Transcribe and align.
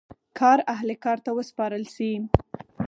کار 0.39 0.59
اهل 0.73 0.89
کار 1.03 1.17
ته 1.25 1.29
وسپارل 1.37 1.83
شي. 1.95 2.11